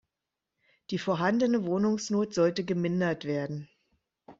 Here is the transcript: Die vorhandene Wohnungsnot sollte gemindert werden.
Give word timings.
Die 0.89 0.97
vorhandene 0.97 1.63
Wohnungsnot 1.67 2.33
sollte 2.33 2.65
gemindert 2.65 3.23
werden. 3.25 3.69